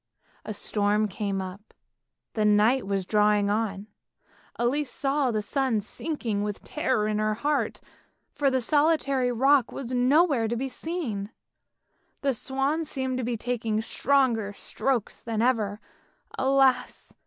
A 0.45 0.53
storm 0.55 1.07
came 1.07 1.43
up, 1.43 1.75
and 2.33 2.57
night 2.57 2.87
was 2.87 3.05
drawing 3.05 3.51
on; 3.51 3.85
Elise 4.55 4.89
saw 4.89 5.29
the 5.29 5.43
sun 5.43 5.79
sinking 5.79 6.41
with 6.41 6.63
terror 6.63 7.07
in 7.07 7.19
her 7.19 7.35
heart, 7.35 7.79
for 8.31 8.49
the 8.49 8.61
solitary 8.61 9.31
rock 9.31 9.71
was 9.71 9.91
nowhere 9.93 10.47
to 10.47 10.55
be 10.55 10.69
seen. 10.69 11.29
The 12.21 12.33
swans 12.33 12.89
seemed 12.89 13.19
to 13.19 13.23
be 13.23 13.37
taking 13.37 13.79
stronger 13.79 14.53
strokes 14.53 15.21
than 15.21 15.39
ever; 15.39 15.79
alas! 16.35 17.13